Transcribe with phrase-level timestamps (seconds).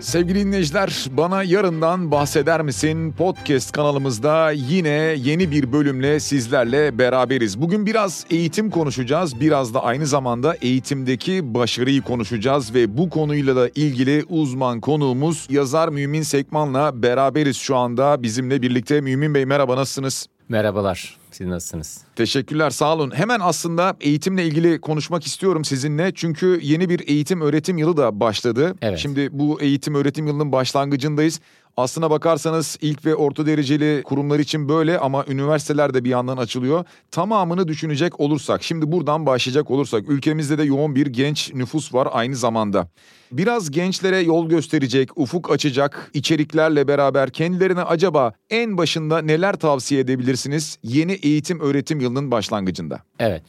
[0.00, 3.12] Sevgili dinleyiciler, bana yarından bahseder misin?
[3.12, 7.60] Podcast kanalımızda yine yeni bir bölümle sizlerle beraberiz.
[7.60, 13.68] Bugün biraz eğitim konuşacağız, biraz da aynı zamanda eğitimdeki başarıyı konuşacağız ve bu konuyla da
[13.68, 19.00] ilgili uzman konuğumuz yazar Mümin Sekman'la beraberiz şu anda bizimle birlikte.
[19.00, 20.26] Mümin Bey merhaba nasılsınız?
[20.48, 22.00] Merhabalar, siz nasılsınız?
[22.16, 23.10] Teşekkürler, sağ olun.
[23.14, 26.12] Hemen aslında eğitimle ilgili konuşmak istiyorum sizinle.
[26.14, 28.74] Çünkü yeni bir eğitim öğretim yılı da başladı.
[28.82, 28.98] Evet.
[28.98, 31.40] Şimdi bu eğitim öğretim yılının başlangıcındayız.
[31.78, 36.84] Aslına bakarsanız ilk ve orta dereceli kurumlar için böyle ama üniversiteler de bir yandan açılıyor.
[37.10, 42.36] Tamamını düşünecek olursak, şimdi buradan başlayacak olursak ülkemizde de yoğun bir genç nüfus var aynı
[42.36, 42.88] zamanda.
[43.32, 50.78] Biraz gençlere yol gösterecek, ufuk açacak içeriklerle beraber kendilerine acaba en başında neler tavsiye edebilirsiniz
[50.82, 53.02] yeni eğitim öğretim yılının başlangıcında?
[53.18, 53.42] Evet.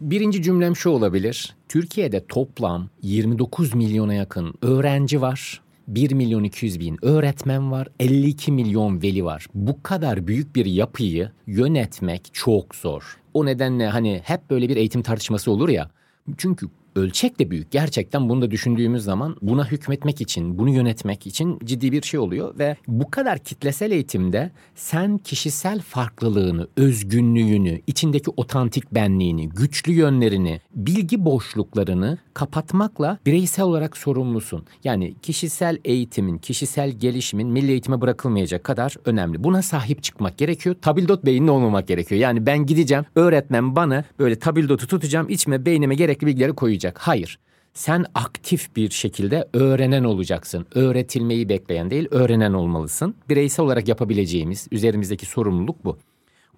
[0.00, 1.56] Birinci cümlem şu olabilir.
[1.68, 5.62] Türkiye'de toplam 29 milyona yakın öğrenci var.
[5.88, 9.46] 1 milyon 200 bin öğretmen var, 52 milyon veli var.
[9.54, 13.18] Bu kadar büyük bir yapıyı yönetmek çok zor.
[13.34, 15.90] O nedenle hani hep böyle bir eğitim tartışması olur ya.
[16.36, 17.70] Çünkü ölçek de büyük.
[17.70, 22.58] Gerçekten bunu da düşündüğümüz zaman buna hükmetmek için, bunu yönetmek için ciddi bir şey oluyor
[22.58, 31.24] ve bu kadar kitlesel eğitimde sen kişisel farklılığını, özgünlüğünü, içindeki otantik benliğini, güçlü yönlerini, bilgi
[31.24, 34.64] boşluklarını kapatmakla bireysel olarak sorumlusun.
[34.84, 39.44] Yani kişisel eğitimin, kişisel gelişimin milli eğitime bırakılmayacak kadar önemli.
[39.44, 40.76] Buna sahip çıkmak gerekiyor.
[40.82, 42.20] Tabildot beyinli olmamak gerekiyor.
[42.20, 46.52] Yani ben gideceğim, öğretmen bana böyle tabildotu tutacağım, içime, beynime gerekli bilgileri
[46.82, 46.98] koyacak.
[46.98, 47.38] Hayır.
[47.74, 50.66] Sen aktif bir şekilde öğrenen olacaksın.
[50.74, 53.14] Öğretilmeyi bekleyen değil, öğrenen olmalısın.
[53.28, 55.98] Bireysel olarak yapabileceğimiz üzerimizdeki sorumluluk bu.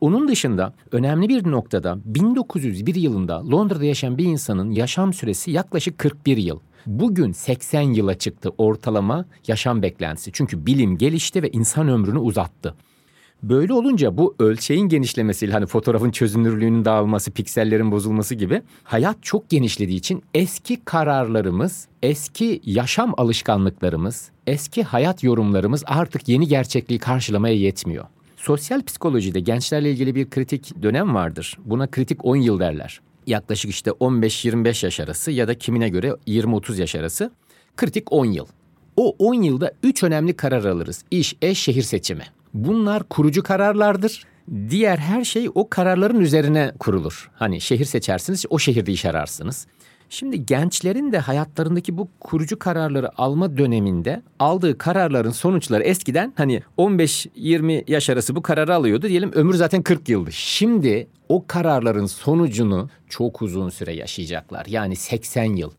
[0.00, 6.36] Onun dışında önemli bir noktada 1901 yılında Londra'da yaşayan bir insanın yaşam süresi yaklaşık 41
[6.36, 6.60] yıl.
[6.86, 10.30] Bugün 80 yıla çıktı ortalama yaşam beklentisi.
[10.32, 12.74] Çünkü bilim gelişti ve insan ömrünü uzattı.
[13.42, 19.98] Böyle olunca bu ölçeğin genişlemesiyle hani fotoğrafın çözünürlüğünün dağılması, piksellerin bozulması gibi hayat çok genişlediği
[19.98, 28.04] için eski kararlarımız, eski yaşam alışkanlıklarımız, eski hayat yorumlarımız artık yeni gerçekliği karşılamaya yetmiyor.
[28.36, 31.58] Sosyal psikolojide gençlerle ilgili bir kritik dönem vardır.
[31.64, 33.00] Buna kritik 10 yıl derler.
[33.26, 37.30] Yaklaşık işte 15-25 yaş arası ya da kimine göre 20-30 yaş arası.
[37.76, 38.46] Kritik 10 yıl.
[38.96, 41.04] O 10 yılda 3 önemli karar alırız.
[41.10, 42.24] İş, eş, şehir seçimi.
[42.54, 44.24] Bunlar kurucu kararlardır.
[44.70, 47.30] Diğer her şey o kararların üzerine kurulur.
[47.34, 49.66] Hani şehir seçersiniz, o şehirde iş ararsınız.
[50.10, 57.90] Şimdi gençlerin de hayatlarındaki bu kurucu kararları alma döneminde aldığı kararların sonuçları eskiden hani 15-20
[57.90, 60.32] yaş arası bu kararı alıyordu diyelim ömür zaten 40 yıldı.
[60.32, 64.66] Şimdi o kararların sonucunu çok uzun süre yaşayacaklar.
[64.66, 65.70] Yani 80 yıl.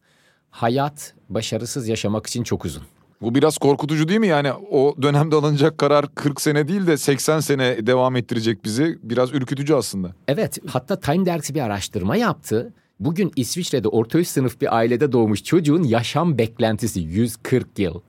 [0.50, 2.84] Hayat başarısız yaşamak için çok uzun.
[3.22, 4.28] Bu biraz korkutucu değil mi?
[4.28, 8.98] Yani o dönemde alınacak karar 40 sene değil de 80 sene devam ettirecek bizi.
[9.04, 10.12] Biraz ürkütücü aslında.
[10.28, 12.74] Evet hatta Time dergisi bir araştırma yaptı.
[13.00, 18.02] Bugün İsviçre'de orta üst sınıf bir ailede doğmuş çocuğun yaşam beklentisi 140 yıl.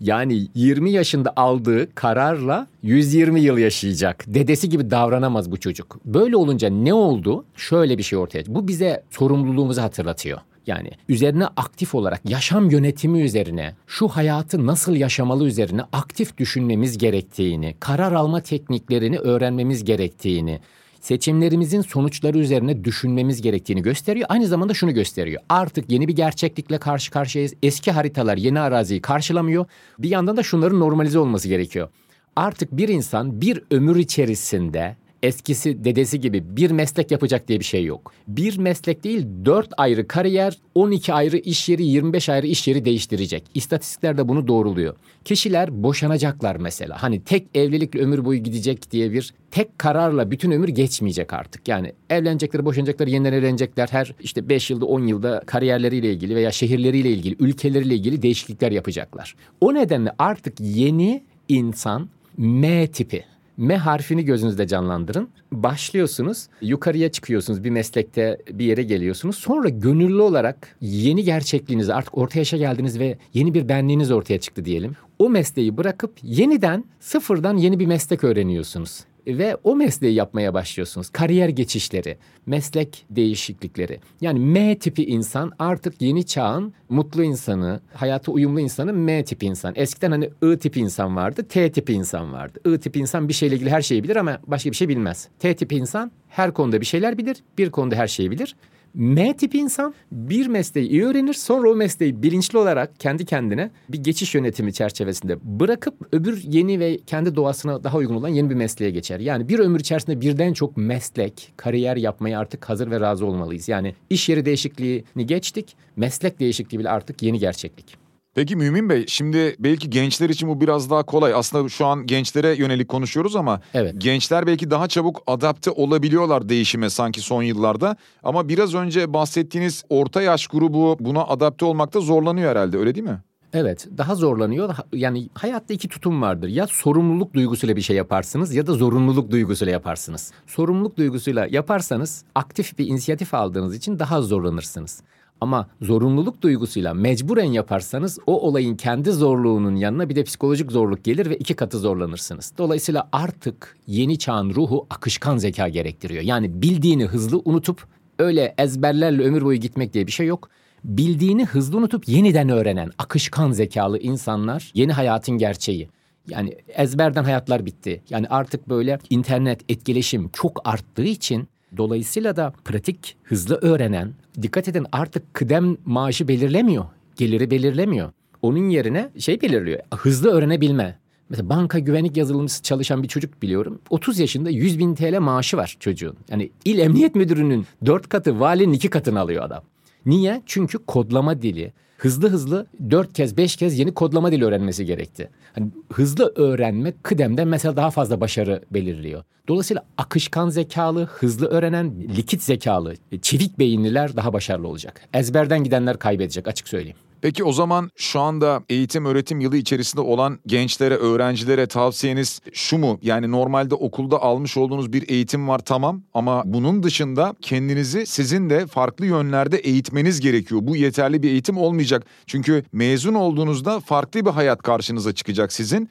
[0.00, 4.24] Yani 20 yaşında aldığı kararla 120 yıl yaşayacak.
[4.26, 6.00] Dedesi gibi davranamaz bu çocuk.
[6.04, 7.44] Böyle olunca ne oldu?
[7.56, 8.44] Şöyle bir şey ortaya.
[8.46, 10.40] Bu bize sorumluluğumuzu hatırlatıyor.
[10.66, 17.74] Yani üzerine aktif olarak yaşam yönetimi üzerine, şu hayatı nasıl yaşamalı üzerine aktif düşünmemiz gerektiğini,
[17.80, 20.60] karar alma tekniklerini öğrenmemiz gerektiğini,
[21.00, 24.26] seçimlerimizin sonuçları üzerine düşünmemiz gerektiğini gösteriyor.
[24.28, 25.42] Aynı zamanda şunu gösteriyor.
[25.48, 27.54] Artık yeni bir gerçeklikle karşı karşıyayız.
[27.62, 29.66] Eski haritalar yeni araziyi karşılamıyor.
[29.98, 31.88] Bir yandan da şunların normalize olması gerekiyor.
[32.36, 37.84] Artık bir insan bir ömür içerisinde eskisi dedesi gibi bir meslek yapacak diye bir şey
[37.84, 38.12] yok.
[38.28, 43.44] Bir meslek değil dört ayrı kariyer, 12 ayrı iş yeri, 25 ayrı iş yeri değiştirecek.
[43.54, 44.96] İstatistikler de bunu doğruluyor.
[45.24, 47.02] Kişiler boşanacaklar mesela.
[47.02, 51.68] Hani tek evlilikle ömür boyu gidecek diye bir tek kararla bütün ömür geçmeyecek artık.
[51.68, 53.88] Yani evlenecekler, boşanacaklar, yeniden evlenecekler.
[53.90, 59.34] Her işte 5 yılda 10 yılda kariyerleriyle ilgili veya şehirleriyle ilgili, ülkeleriyle ilgili değişiklikler yapacaklar.
[59.60, 62.08] O nedenle artık yeni insan
[62.38, 63.24] M tipi
[63.56, 65.28] M harfini gözünüzde canlandırın.
[65.52, 69.36] Başlıyorsunuz, yukarıya çıkıyorsunuz, bir meslekte bir yere geliyorsunuz.
[69.36, 74.64] Sonra gönüllü olarak yeni gerçekliğinizi artık orta yaşa geldiniz ve yeni bir benliğiniz ortaya çıktı
[74.64, 74.96] diyelim.
[75.18, 81.10] O mesleği bırakıp yeniden sıfırdan yeni bir meslek öğreniyorsunuz ve o mesleği yapmaya başlıyorsunuz.
[81.10, 84.00] Kariyer geçişleri, meslek değişiklikleri.
[84.20, 89.72] Yani M tipi insan artık yeni çağın mutlu insanı, hayata uyumlu insanı M tipi insan.
[89.76, 92.74] Eskiden hani I tipi insan vardı, T tipi insan vardı.
[92.74, 95.28] I tipi insan bir şeyle ilgili her şeyi bilir ama başka bir şey bilmez.
[95.38, 98.56] T tipi insan her konuda bir şeyler bilir, bir konuda her şeyi bilir.
[98.94, 103.98] M tipi insan bir mesleği iyi öğrenir sonra o mesleği bilinçli olarak kendi kendine bir
[103.98, 108.90] geçiş yönetimi çerçevesinde bırakıp öbür yeni ve kendi doğasına daha uygun olan yeni bir mesleğe
[108.90, 109.20] geçer.
[109.20, 113.68] Yani bir ömür içerisinde birden çok meslek, kariyer yapmaya artık hazır ve razı olmalıyız.
[113.68, 118.01] Yani iş yeri değişikliğini geçtik, meslek değişikliği bile artık yeni gerçeklik.
[118.34, 121.34] Peki Mümin Bey şimdi belki gençler için bu biraz daha kolay.
[121.34, 123.94] Aslında şu an gençlere yönelik konuşuyoruz ama Evet.
[123.98, 127.96] gençler belki daha çabuk adapte olabiliyorlar değişime sanki son yıllarda.
[128.22, 133.18] Ama biraz önce bahsettiğiniz orta yaş grubu buna adapte olmakta zorlanıyor herhalde öyle değil mi?
[133.52, 134.74] Evet, daha zorlanıyor.
[134.92, 136.48] Yani hayatta iki tutum vardır.
[136.48, 140.32] Ya sorumluluk duygusuyla bir şey yaparsınız ya da zorunluluk duygusuyla yaparsınız.
[140.46, 145.02] Sorumluluk duygusuyla yaparsanız aktif bir inisiyatif aldığınız için daha zorlanırsınız.
[145.42, 151.30] Ama zorunluluk duygusuyla mecburen yaparsanız o olayın kendi zorluğunun yanına bir de psikolojik zorluk gelir
[151.30, 152.52] ve iki katı zorlanırsınız.
[152.58, 156.22] Dolayısıyla artık yeni çağın ruhu akışkan zeka gerektiriyor.
[156.22, 157.86] Yani bildiğini hızlı unutup
[158.18, 160.48] öyle ezberlerle ömür boyu gitmek diye bir şey yok
[160.84, 165.88] bildiğini hızlı unutup yeniden öğrenen akışkan zekalı insanlar yeni hayatın gerçeği.
[166.28, 168.02] Yani ezberden hayatlar bitti.
[168.10, 174.12] Yani artık böyle internet etkileşim çok arttığı için dolayısıyla da pratik hızlı öğrenen
[174.42, 176.84] dikkat edin artık kıdem maaşı belirlemiyor.
[177.16, 178.12] Geliri belirlemiyor.
[178.42, 179.80] Onun yerine şey belirliyor.
[179.94, 180.98] Hızlı öğrenebilme.
[181.28, 183.80] Mesela banka güvenlik yazılımcısı çalışan bir çocuk biliyorum.
[183.90, 186.16] 30 yaşında 100 bin TL maaşı var çocuğun.
[186.30, 189.62] Yani il emniyet müdürünün 4 katı valinin 2 katını alıyor adam.
[190.06, 190.42] Niye?
[190.46, 191.72] Çünkü kodlama dili
[192.02, 195.30] hızlı hızlı 4 kez 5 kez yeni kodlama dili öğrenmesi gerekti.
[195.54, 199.24] Hani hızlı öğrenme kıdemde mesela daha fazla başarı belirliyor.
[199.48, 205.00] Dolayısıyla akışkan zekalı, hızlı öğrenen, likit zekalı, çevik beyinliler daha başarılı olacak.
[205.14, 206.96] Ezberden gidenler kaybedecek açık söyleyeyim.
[207.22, 212.98] Peki o zaman şu anda eğitim öğretim yılı içerisinde olan gençlere, öğrencilere tavsiyeniz şu mu?
[213.02, 218.66] Yani normalde okulda almış olduğunuz bir eğitim var tamam ama bunun dışında kendinizi sizin de
[218.66, 220.60] farklı yönlerde eğitmeniz gerekiyor.
[220.64, 222.06] Bu yeterli bir eğitim olmayacak.
[222.26, 225.90] Çünkü mezun olduğunuzda farklı bir hayat karşınıza çıkacak sizin.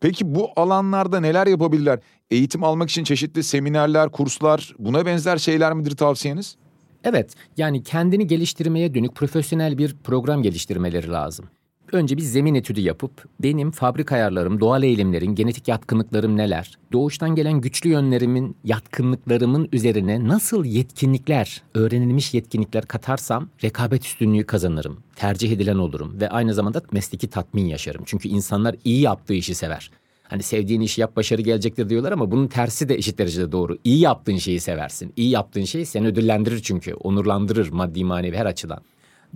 [0.00, 1.98] Peki bu alanlarda neler yapabilirler?
[2.30, 6.56] Eğitim almak için çeşitli seminerler, kurslar, buna benzer şeyler midir tavsiyeniz?
[7.04, 11.46] Evet, yani kendini geliştirmeye dönük profesyonel bir program geliştirmeleri lazım.
[11.92, 17.60] Önce bir zemin etüdü yapıp benim fabrika ayarlarım, doğal eğilimlerim, genetik yatkınlıklarım neler, doğuştan gelen
[17.60, 26.20] güçlü yönlerimin, yatkınlıklarımın üzerine nasıl yetkinlikler, öğrenilmiş yetkinlikler katarsam rekabet üstünlüğü kazanırım, tercih edilen olurum
[26.20, 28.02] ve aynı zamanda mesleki tatmin yaşarım.
[28.06, 29.90] Çünkü insanlar iyi yaptığı işi sever.
[30.34, 33.78] Hani sevdiğin işi yap başarı gelecektir diyorlar ama bunun tersi de eşit derecede doğru.
[33.84, 35.12] İyi yaptığın şeyi seversin.
[35.16, 36.94] İyi yaptığın şey seni ödüllendirir çünkü.
[36.94, 38.78] Onurlandırır maddi manevi her açıdan.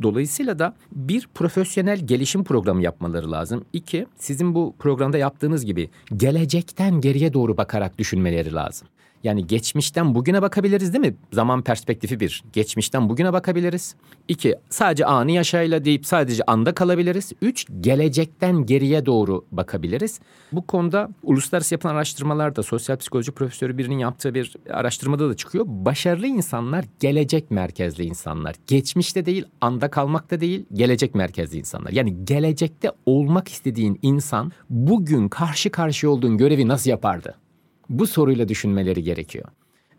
[0.02, 3.64] Dolayısıyla da bir profesyonel gelişim programı yapmaları lazım.
[3.72, 8.88] İki, sizin bu programda yaptığınız gibi gelecekten geriye doğru bakarak düşünmeleri lazım.
[9.24, 11.16] Yani geçmişten bugüne bakabiliriz değil mi?
[11.32, 12.42] Zaman perspektifi bir.
[12.52, 13.94] Geçmişten bugüne bakabiliriz.
[14.28, 17.32] İki, sadece anı yaşayla deyip sadece anda kalabiliriz.
[17.42, 20.20] Üç, gelecekten geriye doğru bakabiliriz.
[20.52, 25.64] Bu konuda uluslararası yapılan araştırmalarda sosyal psikoloji profesörü birinin yaptığı bir araştırmada da çıkıyor.
[25.68, 28.56] Başarılı insanlar gelecek merkezli insanlar.
[28.66, 31.90] Geçmişte değil, anda kalmakta değil, gelecek merkezli insanlar.
[31.90, 37.34] Yani gelecekte olmak istediğin insan bugün karşı karşıya olduğun görevi nasıl yapardı?
[37.88, 39.44] Bu soruyla düşünmeleri gerekiyor.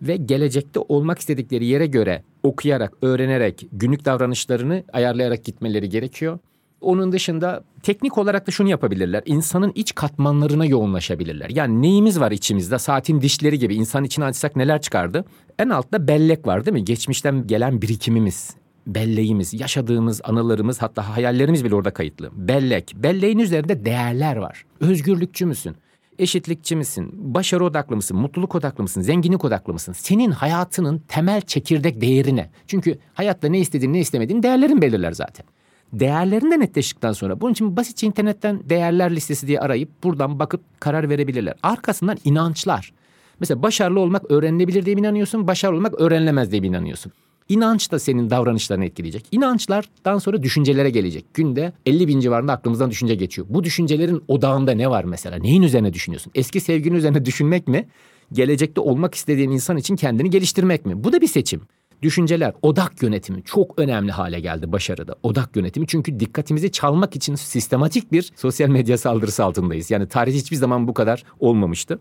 [0.01, 6.39] Ve gelecekte olmak istedikleri yere göre okuyarak, öğrenerek, günlük davranışlarını ayarlayarak gitmeleri gerekiyor.
[6.81, 9.23] Onun dışında teknik olarak da şunu yapabilirler.
[9.25, 11.49] İnsanın iç katmanlarına yoğunlaşabilirler.
[11.49, 12.79] Yani neyimiz var içimizde?
[12.79, 15.25] Saatin dişleri gibi insan içine açsak neler çıkardı?
[15.59, 16.85] En altta bellek var değil mi?
[16.85, 18.55] Geçmişten gelen birikimimiz,
[18.87, 22.29] belleğimiz, yaşadığımız anılarımız hatta hayallerimiz bile orada kayıtlı.
[22.33, 22.93] Bellek.
[22.95, 24.65] Belleğin üzerinde değerler var.
[24.79, 25.75] Özgürlükçü müsün?
[26.19, 27.11] Eşitlikçi misin?
[27.13, 28.17] Başarı odaklı mısın?
[28.17, 29.01] Mutluluk odaklı mısın?
[29.01, 29.93] Zenginlik odaklı mısın?
[29.93, 32.49] Senin hayatının temel çekirdek değeri ne?
[32.67, 35.45] Çünkü hayatta ne istediğini ne istemediğini değerlerin belirler zaten.
[35.93, 41.09] Değerlerini de netleştikten sonra bunun için basitçe internetten değerler listesi diye arayıp buradan bakıp karar
[41.09, 41.53] verebilirler.
[41.63, 42.93] Arkasından inançlar.
[43.39, 45.47] Mesela başarılı olmak öğrenilebilir diye mi inanıyorsun?
[45.47, 47.11] Başarılı olmak öğrenilemez diye mi inanıyorsun?
[47.49, 49.25] İnanç da senin davranışlarını etkileyecek.
[49.31, 51.33] İnançlardan sonra düşüncelere gelecek.
[51.33, 53.47] Günde 50 bin civarında aklımızdan düşünce geçiyor.
[53.49, 55.37] Bu düşüncelerin odağında ne var mesela?
[55.37, 56.31] Neyin üzerine düşünüyorsun?
[56.35, 57.87] Eski sevginin üzerine düşünmek mi?
[58.31, 61.03] Gelecekte olmak istediğin insan için kendini geliştirmek mi?
[61.03, 61.61] Bu da bir seçim.
[62.01, 65.15] Düşünceler, odak yönetimi çok önemli hale geldi başarıda.
[65.23, 69.91] Odak yönetimi çünkü dikkatimizi çalmak için sistematik bir sosyal medya saldırısı altındayız.
[69.91, 71.99] Yani tarih hiçbir zaman bu kadar olmamıştı.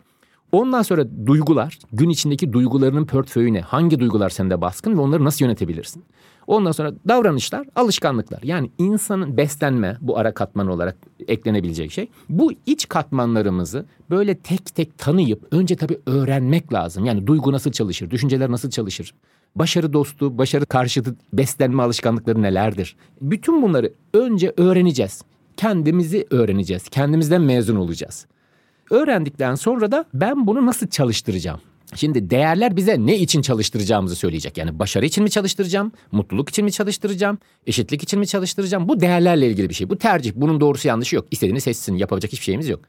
[0.53, 6.05] Ondan sonra duygular, gün içindeki duygularının portföyüne hangi duygular sende baskın ve onları nasıl yönetebilirsin?
[6.47, 8.43] Ondan sonra davranışlar, alışkanlıklar.
[8.43, 10.97] Yani insanın beslenme bu ara katman olarak
[11.29, 12.09] eklenebilecek şey.
[12.29, 17.05] Bu iç katmanlarımızı böyle tek tek tanıyıp önce tabii öğrenmek lazım.
[17.05, 19.15] Yani duygu nasıl çalışır, düşünceler nasıl çalışır,
[19.57, 22.97] başarı dostu, başarı karşıtı beslenme alışkanlıkları nelerdir?
[23.21, 25.23] Bütün bunları önce öğreneceğiz.
[25.57, 26.89] Kendimizi öğreneceğiz.
[26.89, 28.27] Kendimizden mezun olacağız.
[28.91, 31.61] Öğrendikten sonra da ben bunu nasıl çalıştıracağım?
[31.95, 34.59] Şimdi değerler bize ne için çalıştıracağımızı söyleyecek.
[34.59, 38.89] Yani başarı için mi çalıştıracağım, mutluluk için mi çalıştıracağım, eşitlik için mi çalıştıracağım?
[38.89, 39.91] Bu değerlerle ilgili bir şey.
[39.91, 40.33] Bu tercih.
[40.35, 41.27] Bunun doğrusu yanlışı yok.
[41.31, 41.97] İstediğini seçsin.
[41.97, 42.81] Yapabilecek hiçbir şeyimiz yok.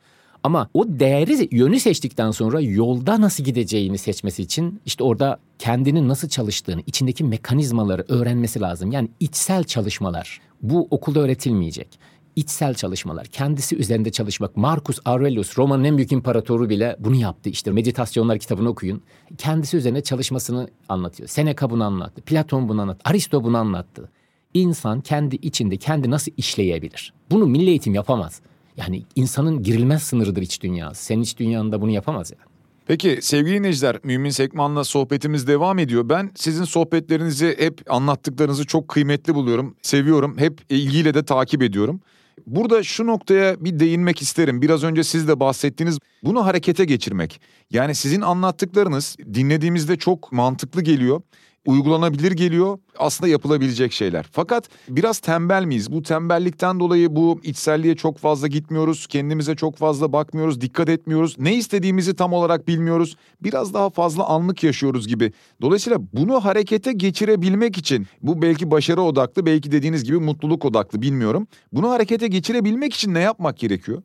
[0.44, 6.30] Ama o değeri yönü seçtikten sonra yolda nasıl gideceğini seçmesi için işte orada kendinin nasıl
[6.30, 8.92] çalıştığını, içindeki mekanizmaları öğrenmesi lazım.
[8.92, 10.42] Yani içsel çalışmalar.
[10.62, 12.00] Bu okulda öğretilmeyecek
[12.36, 14.58] içsel çalışmalar, kendisi üzerinde çalışmak.
[14.58, 17.50] Marcus Aurelius, Roma'nın en büyük imparatoru bile bunu yaptı.
[17.50, 19.02] İşte Meditasyonlar kitabını okuyun.
[19.38, 21.30] Kendisi üzerine çalışmasını anlatıyor.
[21.30, 24.10] Seneca bunu anlattı, Platon bunu anlattı, Aristo bunu anlattı.
[24.54, 27.14] İnsan kendi içinde kendi nasıl işleyebilir?
[27.32, 28.42] Bunu milli eğitim yapamaz.
[28.78, 31.06] Yani insanın girilmez sınırıdır iç dünyası.
[31.06, 32.50] Senin iç dünyanda bunu yapamaz yani.
[32.90, 36.10] Peki sevgili dinleyiciler Mümin Sekman'la sohbetimiz devam ediyor.
[36.10, 39.76] Ben sizin sohbetlerinizi hep anlattıklarınızı çok kıymetli buluyorum.
[39.82, 40.38] Seviyorum.
[40.38, 42.02] Hep ilgiyle de takip ediyorum.
[42.48, 44.62] Burada şu noktaya bir değinmek isterim.
[44.62, 46.00] Biraz önce siz de bahsettiniz.
[46.24, 47.42] Bunu harekete geçirmek.
[47.72, 51.22] Yani sizin anlattıklarınız dinlediğimizde çok mantıklı geliyor
[51.66, 52.78] uygulanabilir geliyor.
[52.98, 54.26] Aslında yapılabilecek şeyler.
[54.32, 55.92] Fakat biraz tembel miyiz?
[55.92, 59.08] Bu tembellikten dolayı bu içselliğe çok fazla gitmiyoruz.
[59.08, 61.36] Kendimize çok fazla bakmıyoruz, dikkat etmiyoruz.
[61.40, 63.16] Ne istediğimizi tam olarak bilmiyoruz.
[63.44, 65.32] Biraz daha fazla anlık yaşıyoruz gibi.
[65.62, 71.48] Dolayısıyla bunu harekete geçirebilmek için bu belki başarı odaklı, belki dediğiniz gibi mutluluk odaklı bilmiyorum.
[71.74, 74.02] Bunu harekete geçirebilmek için ne yapmak gerekiyor?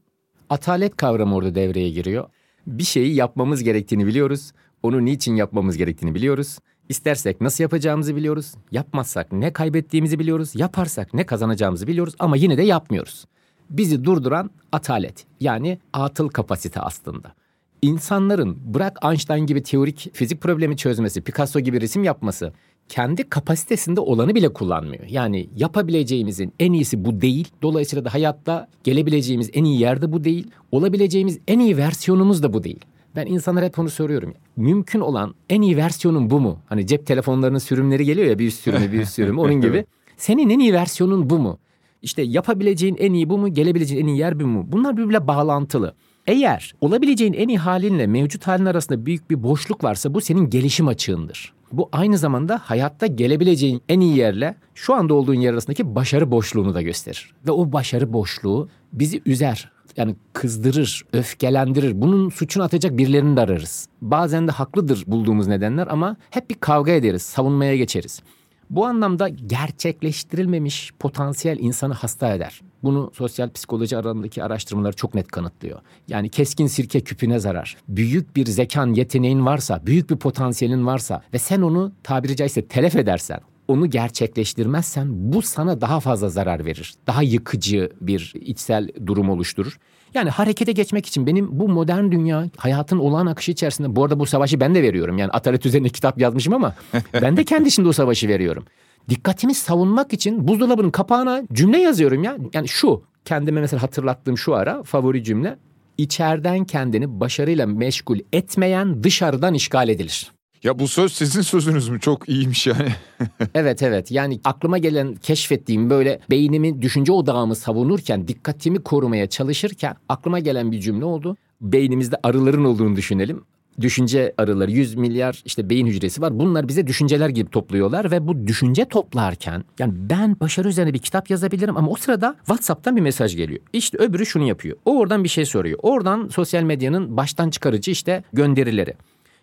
[0.50, 2.24] Atalet kavramı orada devreye giriyor.
[2.66, 4.52] Bir şeyi yapmamız gerektiğini biliyoruz.
[4.82, 6.58] Onu niçin yapmamız gerektiğini biliyoruz.
[6.88, 8.54] İstersek nasıl yapacağımızı biliyoruz.
[8.72, 10.52] Yapmazsak ne kaybettiğimizi biliyoruz.
[10.54, 13.24] Yaparsak ne kazanacağımızı biliyoruz ama yine de yapmıyoruz.
[13.70, 17.34] Bizi durduran atalet yani atıl kapasite aslında.
[17.82, 22.52] İnsanların bırak Einstein gibi teorik fizik problemi çözmesi, Picasso gibi resim yapması
[22.88, 25.04] kendi kapasitesinde olanı bile kullanmıyor.
[25.08, 27.48] Yani yapabileceğimizin en iyisi bu değil.
[27.62, 30.50] Dolayısıyla da hayatta gelebileceğimiz en iyi yerde bu değil.
[30.72, 32.84] Olabileceğimiz en iyi versiyonumuz da bu değil.
[33.16, 34.34] Ben insanlara hep onu soruyorum.
[34.56, 36.58] Mümkün olan en iyi versiyonun bu mu?
[36.66, 39.86] Hani cep telefonlarının sürümleri geliyor ya bir üst sürümü bir üst sürümü onun gibi.
[40.16, 41.58] Senin en iyi versiyonun bu mu?
[42.02, 43.54] İşte yapabileceğin en iyi bu mu?
[43.54, 44.64] Gelebileceğin en iyi yer bu mu?
[44.68, 45.94] Bunlar birbirle bağlantılı.
[46.26, 50.88] Eğer olabileceğin en iyi halinle mevcut halin arasında büyük bir boşluk varsa bu senin gelişim
[50.88, 51.52] açığındır.
[51.72, 56.74] Bu aynı zamanda hayatta gelebileceğin en iyi yerle şu anda olduğun yer arasındaki başarı boşluğunu
[56.74, 57.34] da gösterir.
[57.46, 62.00] Ve o başarı boşluğu bizi üzer yani kızdırır, öfkelendirir.
[62.00, 63.88] Bunun suçunu atacak birilerini de ararız.
[64.02, 68.22] Bazen de haklıdır bulduğumuz nedenler ama hep bir kavga ederiz, savunmaya geçeriz.
[68.70, 72.60] Bu anlamda gerçekleştirilmemiş potansiyel insanı hasta eder.
[72.82, 75.80] Bunu sosyal psikoloji alanındaki araştırmalar çok net kanıtlıyor.
[76.08, 77.76] Yani keskin sirke küpüne zarar.
[77.88, 82.96] Büyük bir zekan, yeteneğin varsa, büyük bir potansiyelin varsa ve sen onu tabiri caizse telef
[82.96, 86.94] edersen, onu gerçekleştirmezsen bu sana daha fazla zarar verir.
[87.06, 89.78] Daha yıkıcı bir içsel durum oluşturur.
[90.14, 94.26] Yani harekete geçmek için benim bu modern dünya hayatın olağan akışı içerisinde bu arada bu
[94.26, 95.18] savaşı ben de veriyorum.
[95.18, 96.74] Yani atalet üzerine kitap yazmışım ama
[97.22, 98.64] ben de kendi içinde o savaşı veriyorum.
[99.08, 102.36] Dikkatimi savunmak için buzdolabının kapağına cümle yazıyorum ya.
[102.52, 105.56] Yani şu kendime mesela hatırlattığım şu ara favori cümle.
[105.98, 110.33] İçeriden kendini başarıyla meşgul etmeyen dışarıdan işgal edilir.
[110.64, 112.00] Ya bu söz sizin sözünüz mü?
[112.00, 112.88] Çok iyiymiş yani.
[113.54, 120.38] evet evet yani aklıma gelen keşfettiğim böyle beynimi düşünce odağımı savunurken dikkatimi korumaya çalışırken aklıma
[120.38, 121.36] gelen bir cümle oldu.
[121.60, 123.44] Beynimizde arıların olduğunu düşünelim
[123.80, 126.38] düşünce arıları 100 milyar işte beyin hücresi var.
[126.38, 131.30] Bunlar bize düşünceler gibi topluyorlar ve bu düşünce toplarken yani ben başarı üzerine bir kitap
[131.30, 133.60] yazabilirim ama o sırada WhatsApp'tan bir mesaj geliyor.
[133.72, 134.76] İşte öbürü şunu yapıyor.
[134.84, 135.78] O oradan bir şey soruyor.
[135.82, 138.94] Oradan sosyal medyanın baştan çıkarıcı işte gönderileri.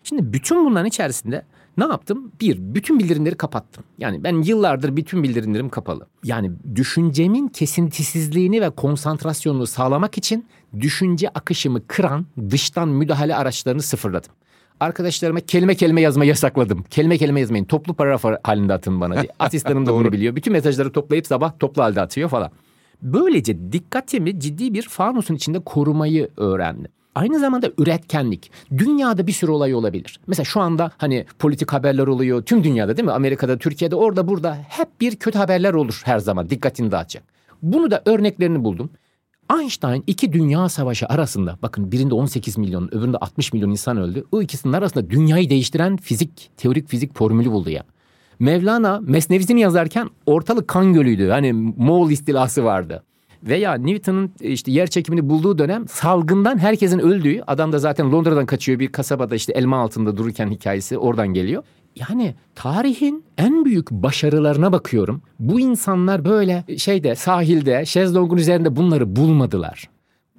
[0.04, 1.44] Şimdi bütün bunların içerisinde
[1.78, 2.32] ne yaptım?
[2.40, 3.84] Bir, bütün bildirimleri kapattım.
[3.98, 6.06] Yani ben yıllardır bütün bildirimlerim kapalı.
[6.24, 10.46] Yani düşüncemin kesintisizliğini ve konsantrasyonunu sağlamak için
[10.80, 14.32] düşünce akışımı kıran dıştan müdahale araçlarını sıfırladım.
[14.80, 16.84] Arkadaşlarıma kelime kelime yazma yasakladım.
[16.90, 17.64] Kelime kelime yazmayın.
[17.64, 19.28] Toplu paragraf halinde atın bana diye.
[19.38, 20.36] Asistanım da bunu biliyor.
[20.36, 22.50] Bütün mesajları toplayıp sabah toplu halde atıyor falan.
[23.02, 26.90] Böylece dikkatimi ciddi bir fanusun içinde korumayı öğrendim.
[27.14, 28.50] Aynı zamanda üretkenlik.
[28.78, 30.20] Dünyada bir sürü olay olabilir.
[30.26, 32.42] Mesela şu anda hani politik haberler oluyor.
[32.42, 33.12] Tüm dünyada değil mi?
[33.12, 36.50] Amerika'da, Türkiye'de, orada, burada hep bir kötü haberler olur her zaman.
[36.50, 37.24] Dikkatini dağıtacak.
[37.62, 38.90] Bunu da örneklerini buldum.
[39.60, 44.24] Einstein iki dünya savaşı arasında bakın birinde 18 milyon öbüründe 60 milyon insan öldü.
[44.32, 47.82] O ikisinin arasında dünyayı değiştiren fizik, teorik fizik formülü buldu ya.
[48.38, 51.28] Mevlana Mesnevisini yazarken ortalık kan gölüydü.
[51.28, 53.02] Hani Moğol istilası vardı.
[53.42, 58.46] Veya Newton'un e, işte yer çekimini bulduğu dönem salgından herkesin öldüğü adam da zaten Londra'dan
[58.46, 61.62] kaçıyor bir kasabada işte elma altında dururken hikayesi oradan geliyor.
[61.96, 65.22] Yani tarihin en büyük başarılarına bakıyorum.
[65.38, 69.88] Bu insanlar böyle şeyde sahilde şezlongun üzerinde bunları bulmadılar.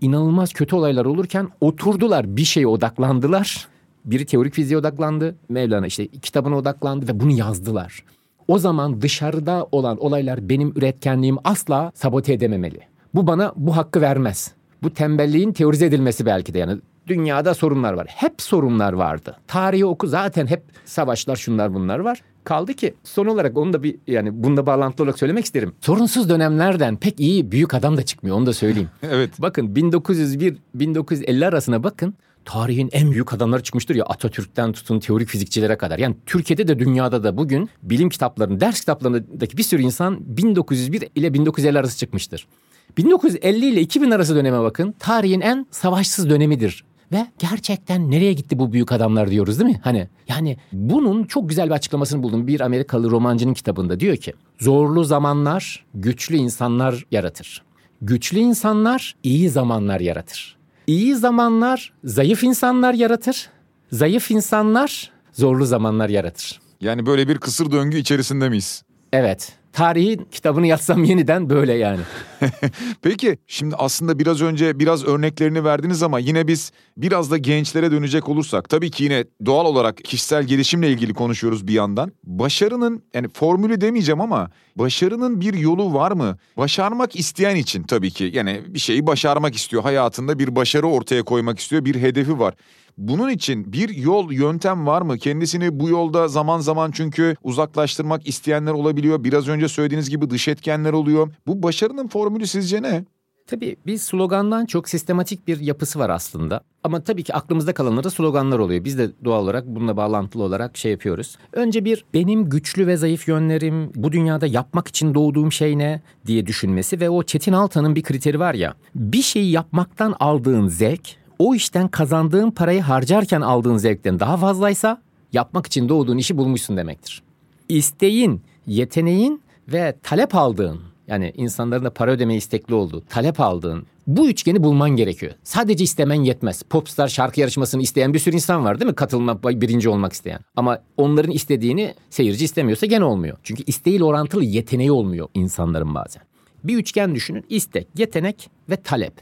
[0.01, 3.67] İnanılmaz kötü olaylar olurken oturdular bir şeye odaklandılar.
[4.05, 5.35] Biri teorik fiziğe odaklandı.
[5.49, 8.03] Mevlana işte kitabına odaklandı ve bunu yazdılar.
[8.47, 12.92] O zaman dışarıda olan olaylar benim üretkenliğimi asla sabote edememeli.
[13.13, 14.51] Bu bana bu hakkı vermez.
[14.83, 16.77] Bu tembelliğin teorize edilmesi belki de yani
[17.07, 18.07] dünyada sorunlar var.
[18.09, 19.37] Hep sorunlar vardı.
[19.47, 22.21] Tarihi oku zaten hep savaşlar şunlar bunlar var.
[22.43, 25.73] Kaldı ki son olarak onu da bir yani bunda bağlantılı olarak söylemek isterim.
[25.81, 28.89] Sorunsuz dönemlerden pek iyi büyük adam da çıkmıyor onu da söyleyeyim.
[29.03, 29.31] evet.
[29.39, 32.13] Bakın 1901 1950 arasına bakın.
[32.45, 35.99] Tarihin en büyük adamları çıkmıştır ya Atatürk'ten tutun teorik fizikçilere kadar.
[35.99, 41.33] Yani Türkiye'de de dünyada da bugün bilim kitaplarının, ders kitaplarındaki bir sürü insan 1901 ile
[41.33, 42.47] 1950 arası çıkmıştır.
[42.97, 44.95] 1950 ile 2000 arası döneme bakın.
[44.99, 46.83] Tarihin en savaşsız dönemidir.
[47.11, 49.79] Ve gerçekten nereye gitti bu büyük adamlar diyoruz değil mi?
[49.83, 52.47] Hani yani bunun çok güzel bir açıklamasını buldum.
[52.47, 57.63] Bir Amerikalı romancının kitabında diyor ki zorlu zamanlar güçlü insanlar yaratır.
[58.01, 60.57] Güçlü insanlar iyi zamanlar yaratır.
[60.87, 63.49] İyi zamanlar zayıf insanlar yaratır.
[63.91, 66.61] Zayıf insanlar zorlu zamanlar yaratır.
[66.81, 68.83] Yani böyle bir kısır döngü içerisinde miyiz?
[69.13, 69.53] Evet.
[69.73, 72.01] Tarihin kitabını yazsam yeniden böyle yani.
[73.01, 78.29] Peki şimdi aslında biraz önce biraz örneklerini verdiniz ama yine biz biraz da gençlere dönecek
[78.29, 82.11] olursak tabii ki yine doğal olarak kişisel gelişimle ilgili konuşuyoruz bir yandan.
[82.23, 86.37] Başarının yani formülü demeyeceğim ama başarının bir yolu var mı?
[86.57, 89.83] Başarmak isteyen için tabii ki yani bir şeyi başarmak istiyor.
[89.83, 91.85] Hayatında bir başarı ortaya koymak istiyor.
[91.85, 92.53] Bir hedefi var.
[92.97, 95.17] Bunun için bir yol, yöntem var mı?
[95.17, 99.23] Kendisini bu yolda zaman zaman çünkü uzaklaştırmak isteyenler olabiliyor.
[99.23, 101.33] Biraz önce söylediğiniz gibi dış etkenler oluyor.
[101.47, 103.05] Bu başarının formülü sizce ne?
[103.47, 106.61] Tabii bir slogandan çok sistematik bir yapısı var aslında.
[106.83, 108.83] Ama tabii ki aklımızda kalanları sloganlar oluyor.
[108.83, 111.37] Biz de doğal olarak bununla bağlantılı olarak şey yapıyoruz.
[111.53, 116.45] Önce bir benim güçlü ve zayıf yönlerim, bu dünyada yapmak için doğduğum şey ne diye
[116.45, 118.73] düşünmesi ve o Çetin Altan'ın bir kriteri var ya.
[118.95, 125.01] Bir şeyi yapmaktan aldığın zevk o işten kazandığın parayı harcarken aldığın zevkten daha fazlaysa
[125.33, 127.23] yapmak için doğduğun işi bulmuşsun demektir.
[127.69, 134.29] İsteğin, yeteneğin ve talep aldığın yani insanların da para ödemeye istekli olduğu, talep aldığın bu
[134.29, 135.33] üçgeni bulman gerekiyor.
[135.43, 136.63] Sadece istemen yetmez.
[136.63, 138.95] Popstar şarkı yarışmasını isteyen bir sürü insan var değil mi?
[138.95, 140.39] Katılmak, birinci olmak isteyen.
[140.55, 143.37] Ama onların istediğini seyirci istemiyorsa gene olmuyor.
[143.43, 146.23] Çünkü isteğiyle orantılı yeteneği olmuyor insanların bazen.
[146.63, 147.45] Bir üçgen düşünün.
[147.49, 149.13] İstek, yetenek ve talep.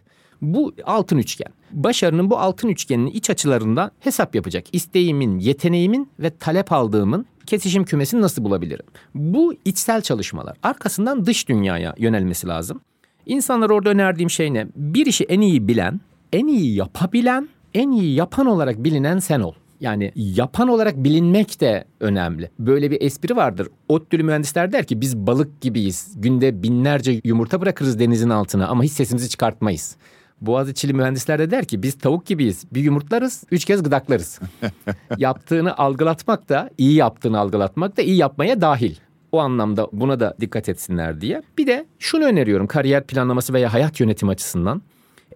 [0.42, 1.54] Bu altın üçgen.
[1.72, 4.66] Başarının bu altın üçgeninin iç açılarından hesap yapacak.
[4.72, 8.86] İsteğimin, yeteneğimin ve talep aldığımın kesişim kümesini nasıl bulabilirim?
[9.16, 10.58] Bu içsel çalışmalar.
[10.64, 12.82] Arkasından dış dünyaya yönelmesi lazım.
[13.26, 14.68] İnsanlar orada önerdiğim şey ne?
[14.76, 16.02] Bir işi en iyi bilen,
[16.34, 19.54] en iyi yapabilen, en iyi yapan olarak bilinen sen ol.
[19.80, 22.52] Yani yapan olarak bilinmek de önemli.
[22.60, 23.68] Böyle bir espri vardır.
[23.90, 26.14] ODTÜ'lü mühendisler der ki biz balık gibiyiz.
[26.16, 29.96] Günde binlerce yumurta bırakırız denizin altına ama hiç sesimizi çıkartmayız.
[30.42, 32.66] Boğaziçi'li mühendisler de der ki biz tavuk gibiyiz.
[32.74, 34.40] Bir yumurtlarız, üç kez gıdaklarız.
[35.18, 38.96] Yaptığını algılatmak da, iyi yaptığını algılatmak da iyi yapmaya dahil.
[39.32, 41.42] O anlamda buna da dikkat etsinler diye.
[41.58, 44.82] Bir de şunu öneriyorum kariyer planlaması veya hayat yönetimi açısından.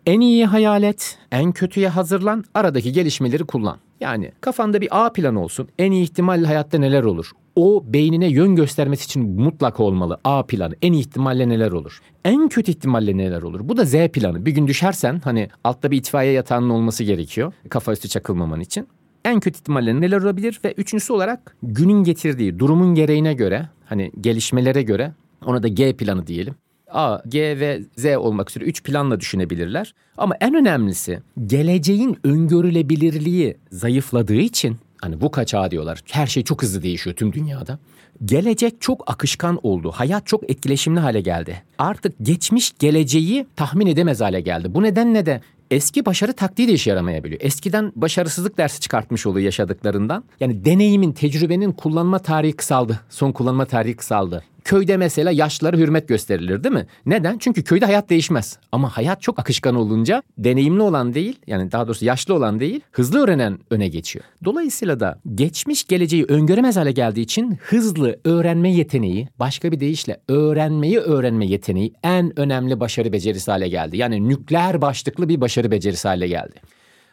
[0.06, 3.78] En iyi hayal et, en kötüye hazırlan, aradaki gelişmeleri kullan.
[4.00, 5.68] Yani kafanda bir A planı olsun.
[5.80, 7.32] En iyi ihtimalle hayatta neler olur?
[7.56, 10.20] O beynine yön göstermesi için mutlaka olmalı.
[10.24, 10.76] A planı.
[10.82, 12.00] En ihtimalle neler olur?
[12.26, 13.60] En kötü ihtimalle neler olur?
[13.64, 14.46] Bu da Z planı.
[14.46, 17.54] Bir gün düşersen hani altta bir itfaiye yatağının olması gerekiyor.
[17.70, 18.88] Kafa üstü çakılmaman için.
[19.26, 20.60] En kötü ihtimalle neler olabilir?
[20.66, 25.14] Ve üçüncüsü olarak günün getirdiği durumun gereğine göre hani gelişmelere göre
[25.46, 26.56] ona da G planı diyelim.
[26.96, 29.94] A, G ve Z olmak üzere üç planla düşünebilirler.
[30.18, 36.02] Ama en önemlisi geleceğin öngörülebilirliği zayıfladığı için hani bu kaçağı diyorlar.
[36.12, 37.80] Her şey çok hızlı değişiyor tüm dünyada.
[38.26, 39.92] Gelecek çok akışkan oldu.
[39.92, 41.64] Hayat çok etkileşimli hale geldi.
[41.78, 44.74] Artık geçmiş geleceği tahmin edemez hale geldi.
[44.74, 47.42] Bu nedenle de eski başarı taktiği de işe yaramayabiliyor.
[47.44, 50.24] Eskiden başarısızlık dersi çıkartmış oluyor yaşadıklarından.
[50.40, 53.00] Yani deneyimin, tecrübenin kullanma tarihi kısaldı.
[53.10, 54.44] Son kullanma tarihi kısaldı.
[54.66, 56.88] Köyde mesela yaşlılara hürmet gösterilir değil mi?
[57.06, 57.38] Neden?
[57.38, 58.58] Çünkü köyde hayat değişmez.
[58.72, 63.24] Ama hayat çok akışkan olunca deneyimli olan değil yani daha doğrusu yaşlı olan değil hızlı
[63.24, 64.26] öğrenen öne geçiyor.
[64.46, 71.00] Dolayısıyla da geçmiş geleceği öngöremez hale geldiği için hızlı öğrenme yeteneği başka bir deyişle öğrenmeyi
[71.00, 73.98] öğrenme yeteneği en önemli başarı becerisi hale geldi.
[73.98, 76.62] Yani nükleer başlıklı bir başarı becerisi hale geldi.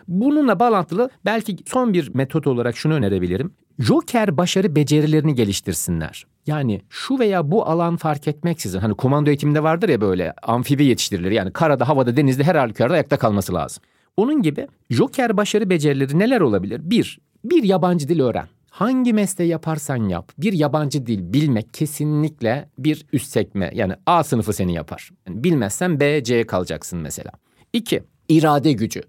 [0.08, 3.52] Bununla bağlantılı belki son bir metot olarak şunu önerebilirim.
[3.82, 6.26] Joker başarı becerilerini geliştirsinler.
[6.46, 11.30] Yani şu veya bu alan fark etmeksizin hani komando eğitiminde vardır ya böyle amfibi yetiştirilir.
[11.30, 13.82] Yani karada, havada, denizde her halükarda ayakta kalması lazım.
[14.16, 16.80] Onun gibi Joker başarı becerileri neler olabilir?
[16.84, 18.48] Bir, bir yabancı dil öğren.
[18.70, 24.52] Hangi mesleği yaparsan yap bir yabancı dil bilmek kesinlikle bir üst sekme yani A sınıfı
[24.52, 25.10] seni yapar.
[25.28, 27.30] Yani bilmezsen B, C kalacaksın mesela.
[27.72, 29.02] İki, irade gücü,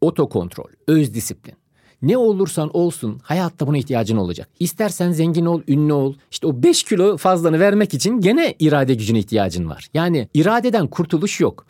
[0.00, 1.57] otokontrol, öz disiplin.
[2.02, 4.48] Ne olursan olsun hayatta buna ihtiyacın olacak.
[4.60, 6.14] İstersen zengin ol, ünlü ol.
[6.30, 9.88] İşte o 5 kilo fazlanı vermek için gene irade gücüne ihtiyacın var.
[9.94, 11.66] Yani iradeden kurtuluş yok.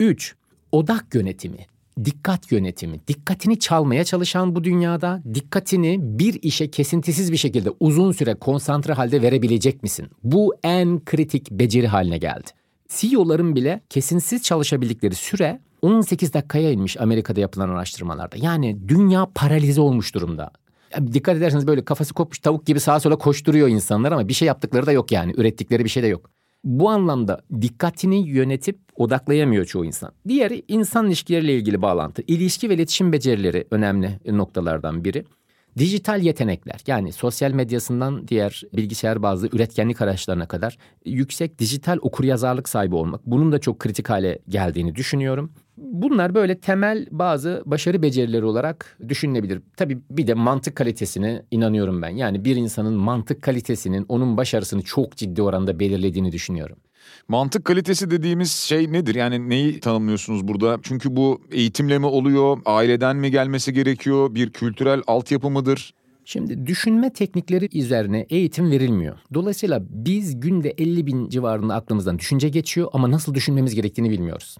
[0.00, 0.34] 3.
[0.72, 1.66] Odak yönetimi
[2.04, 8.34] dikkat yönetimi, dikkatini çalmaya çalışan bu dünyada dikkatini bir işe kesintisiz bir şekilde uzun süre
[8.34, 10.08] konsantre halde verebilecek misin?
[10.24, 12.50] Bu en kritik beceri haline geldi.
[12.88, 18.36] CEO'ların bile kesintisiz çalışabildikleri süre 18 dakikaya inmiş Amerika'da yapılan araştırmalarda.
[18.36, 20.50] Yani dünya paralize olmuş durumda.
[21.12, 24.86] dikkat ederseniz böyle kafası kopmuş tavuk gibi sağa sola koşturuyor insanlar ama bir şey yaptıkları
[24.86, 25.32] da yok yani.
[25.36, 26.30] Ürettikleri bir şey de yok.
[26.64, 30.12] Bu anlamda dikkatini yönetip odaklayamıyor çoğu insan.
[30.28, 32.22] Diğeri insan ilişkileriyle ilgili bağlantı.
[32.26, 35.24] İlişki ve iletişim becerileri önemli noktalardan biri.
[35.78, 42.94] Dijital yetenekler yani sosyal medyasından diğer bilgisayar bazlı üretkenlik araçlarına kadar yüksek dijital okuryazarlık sahibi
[42.94, 43.26] olmak.
[43.26, 45.52] Bunun da çok kritik hale geldiğini düşünüyorum.
[45.76, 49.62] Bunlar böyle temel bazı başarı becerileri olarak düşünülebilir.
[49.76, 52.08] Tabii bir de mantık kalitesine inanıyorum ben.
[52.08, 56.76] Yani bir insanın mantık kalitesinin onun başarısını çok ciddi oranda belirlediğini düşünüyorum.
[57.28, 59.14] Mantık kalitesi dediğimiz şey nedir?
[59.14, 60.78] Yani neyi tanımlıyorsunuz burada?
[60.82, 62.58] Çünkü bu eğitimle mi oluyor?
[62.64, 64.34] Aileden mi gelmesi gerekiyor?
[64.34, 65.94] Bir kültürel altyapı mıdır?
[66.24, 69.16] Şimdi düşünme teknikleri üzerine eğitim verilmiyor.
[69.34, 74.56] Dolayısıyla biz günde 50 bin civarında aklımızdan düşünce geçiyor ama nasıl düşünmemiz gerektiğini bilmiyoruz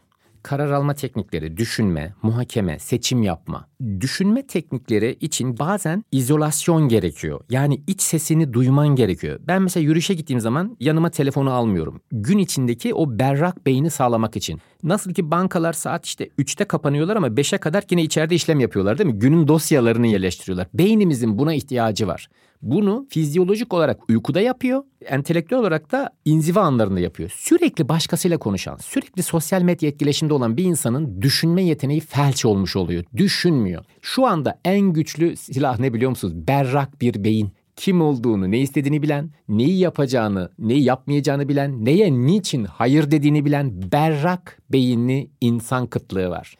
[0.46, 3.68] karar alma teknikleri, düşünme, muhakeme, seçim yapma.
[4.00, 7.40] Düşünme teknikleri için bazen izolasyon gerekiyor.
[7.50, 9.40] Yani iç sesini duyman gerekiyor.
[9.46, 12.00] Ben mesela yürüyüşe gittiğim zaman yanıma telefonu almıyorum.
[12.12, 14.60] Gün içindeki o berrak beyni sağlamak için.
[14.82, 19.10] Nasıl ki bankalar saat işte 3'te kapanıyorlar ama 5'e kadar yine içeride işlem yapıyorlar değil
[19.10, 19.18] mi?
[19.18, 20.66] Günün dosyalarını yerleştiriyorlar.
[20.74, 22.28] Beynimizin buna ihtiyacı var.
[22.62, 27.30] Bunu fizyolojik olarak uykuda yapıyor, entelektüel olarak da inziva anlarında yapıyor.
[27.36, 33.04] Sürekli başkasıyla konuşan, sürekli sosyal medya etkileşimde olan bir insanın düşünme yeteneği felç olmuş oluyor.
[33.16, 33.84] Düşünmüyor.
[34.02, 36.34] Şu anda en güçlü silah ne biliyor musunuz?
[36.48, 42.64] Berrak bir beyin kim olduğunu, ne istediğini bilen, neyi yapacağını, neyi yapmayacağını bilen, neye niçin
[42.64, 46.56] hayır dediğini bilen berrak beyinli insan kıtlığı var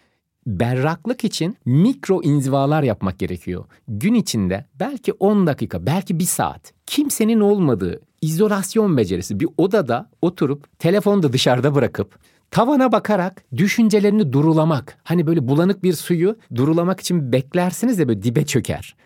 [0.47, 3.65] berraklık için mikro inzivalar yapmak gerekiyor.
[3.89, 10.79] Gün içinde belki 10 dakika, belki bir saat kimsenin olmadığı izolasyon becerisi bir odada oturup
[10.79, 12.19] telefonu da dışarıda bırakıp
[12.51, 14.99] tavana bakarak düşüncelerini durulamak.
[15.05, 18.97] Hani böyle bulanık bir suyu durulamak için beklersiniz de böyle dibe çöker.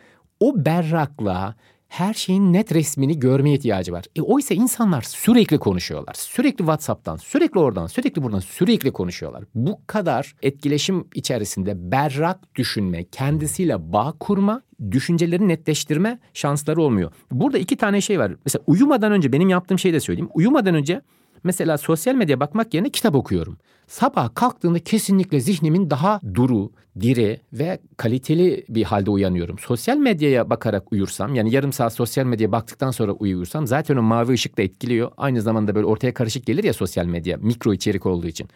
[0.40, 1.54] O berraklığa
[1.90, 4.04] her şeyin net resmini görmeye ihtiyacı var.
[4.16, 6.14] E, oysa insanlar sürekli konuşuyorlar.
[6.14, 9.44] Sürekli WhatsApp'tan, sürekli oradan, sürekli buradan sürekli konuşuyorlar.
[9.54, 17.12] Bu kadar etkileşim içerisinde berrak düşünme, kendisiyle bağ kurma, düşünceleri netleştirme şansları olmuyor.
[17.30, 18.32] Burada iki tane şey var.
[18.44, 20.30] Mesela uyumadan önce benim yaptığım şeyi de söyleyeyim.
[20.34, 21.02] Uyumadan önce
[21.44, 23.58] Mesela sosyal medya bakmak yerine kitap okuyorum.
[23.86, 29.58] Sabah kalktığımda kesinlikle zihnimin daha duru, diri ve kaliteli bir halde uyanıyorum.
[29.58, 34.32] Sosyal medyaya bakarak uyursam yani yarım saat sosyal medyaya baktıktan sonra uyuyorsam zaten o mavi
[34.32, 35.10] ışık da etkiliyor.
[35.16, 38.48] Aynı zamanda böyle ortaya karışık gelir ya sosyal medya mikro içerik olduğu için.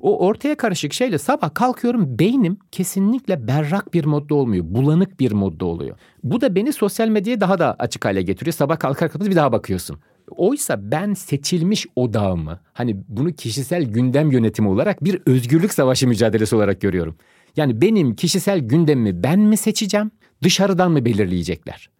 [0.00, 4.64] O ortaya karışık şeyle sabah kalkıyorum beynim kesinlikle berrak bir modda olmuyor.
[4.68, 5.96] Bulanık bir modda oluyor.
[6.24, 8.54] Bu da beni sosyal medyaya daha da açık hale getiriyor.
[8.54, 9.98] Sabah kalkar kalkmaz bir daha bakıyorsun.
[10.30, 16.80] Oysa ben seçilmiş odağımı hani bunu kişisel gündem yönetimi olarak bir özgürlük savaşı mücadelesi olarak
[16.80, 17.16] görüyorum.
[17.56, 20.10] Yani benim kişisel gündemimi ben mi seçeceğim,
[20.42, 21.90] dışarıdan mı belirleyecekler?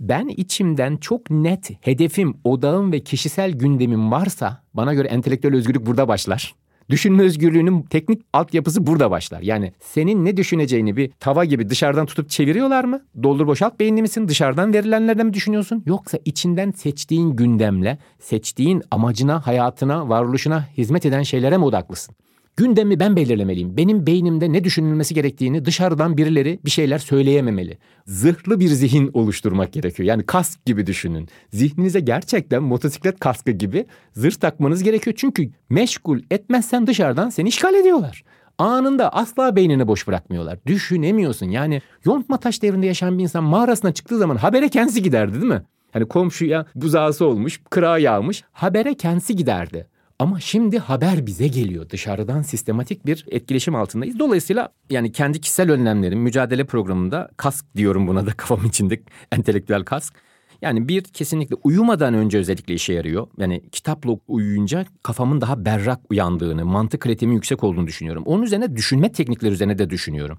[0.00, 6.08] Ben içimden çok net hedefim, odağım ve kişisel gündemim varsa bana göre entelektüel özgürlük burada
[6.08, 6.54] başlar.
[6.90, 9.42] Düşünme özgürlüğünün teknik altyapısı burada başlar.
[9.42, 13.02] Yani senin ne düşüneceğini bir tava gibi dışarıdan tutup çeviriyorlar mı?
[13.22, 14.28] Doldur boşalt beynli misin?
[14.28, 15.82] Dışarıdan verilenlerden mi düşünüyorsun?
[15.86, 22.14] Yoksa içinden seçtiğin gündemle, seçtiğin amacına, hayatına, varoluşuna hizmet eden şeylere mi odaklısın?
[22.56, 23.76] Gündemi ben belirlemeliyim.
[23.76, 27.78] Benim beynimde ne düşünülmesi gerektiğini dışarıdan birileri bir şeyler söyleyememeli.
[28.06, 30.06] Zırhlı bir zihin oluşturmak gerekiyor.
[30.06, 31.28] Yani kask gibi düşünün.
[31.52, 35.16] Zihninize gerçekten motosiklet kaskı gibi zırh takmanız gerekiyor.
[35.18, 38.24] Çünkü meşgul etmezsen dışarıdan seni işgal ediyorlar.
[38.58, 40.58] Anında asla beynini boş bırakmıyorlar.
[40.66, 41.46] Düşünemiyorsun.
[41.46, 45.62] Yani yontma taş devrinde yaşayan bir insan mağarasına çıktığı zaman habere kendisi giderdi değil mi?
[45.92, 48.44] Hani komşuya buzağısı olmuş, kırağa yağmış.
[48.52, 49.86] Habere kendisi giderdi.
[50.20, 51.90] Ama şimdi haber bize geliyor.
[51.90, 54.18] Dışarıdan sistematik bir etkileşim altındayız.
[54.18, 59.00] Dolayısıyla yani kendi kişisel önlemlerim, mücadele programında kask diyorum buna da kafam içinde
[59.32, 60.14] entelektüel kask.
[60.62, 63.26] Yani bir kesinlikle uyumadan önce özellikle işe yarıyor.
[63.38, 68.22] Yani kitapla uyuyunca kafamın daha berrak uyandığını, mantık kritiğimin yüksek olduğunu düşünüyorum.
[68.26, 70.38] Onun üzerine düşünme teknikleri üzerine de düşünüyorum.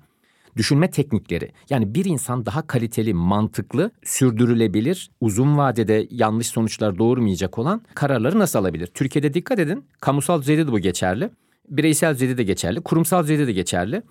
[0.57, 1.51] Düşünme teknikleri.
[1.69, 8.59] Yani bir insan daha kaliteli, mantıklı, sürdürülebilir, uzun vadede yanlış sonuçlar doğurmayacak olan kararları nasıl
[8.59, 8.87] alabilir?
[8.87, 11.29] Türkiye'de dikkat edin, kamusal düzeyde de bu geçerli.
[11.69, 14.01] Bireysel düzeyde de geçerli, kurumsal düzeyde de geçerli.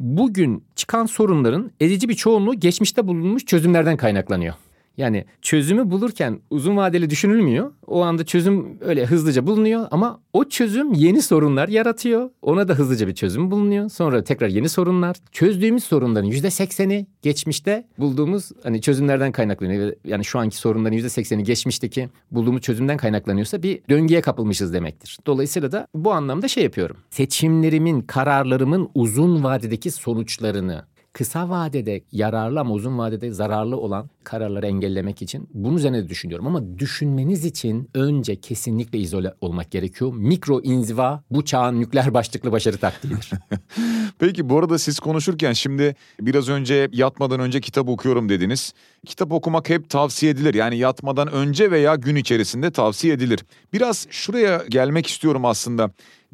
[0.00, 4.54] Bugün çıkan sorunların ezici bir çoğunluğu geçmişte bulunmuş çözümlerden kaynaklanıyor.
[4.96, 7.72] Yani çözümü bulurken uzun vadeli düşünülmüyor.
[7.86, 12.30] O anda çözüm öyle hızlıca bulunuyor ama o çözüm yeni sorunlar yaratıyor.
[12.42, 13.88] Ona da hızlıca bir çözüm bulunuyor.
[13.88, 15.16] Sonra tekrar yeni sorunlar.
[15.32, 19.92] Çözdüğümüz sorunların yüzde sekseni geçmişte bulduğumuz hani çözümlerden kaynaklanıyor.
[20.04, 25.18] Yani şu anki sorunların yüzde sekseni geçmişteki bulduğumuz çözümden kaynaklanıyorsa bir döngüye kapılmışız demektir.
[25.26, 26.96] Dolayısıyla da bu anlamda şey yapıyorum.
[27.10, 30.84] Seçimlerimin, kararlarımın uzun vadedeki sonuçlarını
[31.20, 36.46] kısa vadede yararlı ama uzun vadede zararlı olan kararları engellemek için bunun üzerine de düşünüyorum.
[36.46, 40.12] Ama düşünmeniz için önce kesinlikle izole olmak gerekiyor.
[40.14, 43.30] Mikro inziva bu çağın nükleer başlıklı başarı taktiğidir.
[44.20, 48.72] Peki bu arada siz konuşurken şimdi biraz önce yatmadan önce kitap okuyorum dediniz.
[49.06, 50.54] Kitap okumak hep tavsiye edilir.
[50.54, 53.40] Yani yatmadan önce veya gün içerisinde tavsiye edilir.
[53.72, 55.90] Biraz şuraya gelmek istiyorum aslında.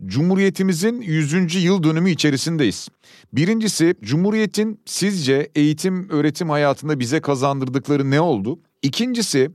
[0.07, 1.65] Cumhuriyetimizin 100.
[1.65, 2.89] yıl dönümü içerisindeyiz.
[3.33, 8.59] Birincisi Cumhuriyet'in sizce eğitim öğretim hayatında bize kazandırdıkları ne oldu?
[8.83, 9.51] İkincisi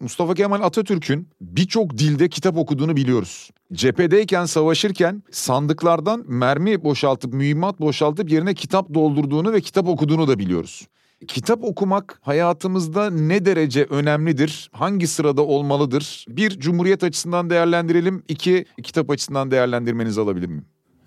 [0.00, 3.50] Mustafa Kemal Atatürk'ün birçok dilde kitap okuduğunu biliyoruz.
[3.72, 10.86] Cephedeyken savaşırken sandıklardan mermi boşaltıp mühimmat boşaltıp yerine kitap doldurduğunu ve kitap okuduğunu da biliyoruz.
[11.28, 14.70] Kitap okumak hayatımızda ne derece önemlidir?
[14.72, 16.24] Hangi sırada olmalıdır?
[16.28, 18.22] Bir, Cumhuriyet açısından değerlendirelim.
[18.28, 20.64] İki, kitap açısından değerlendirmenizi alabilir miyim?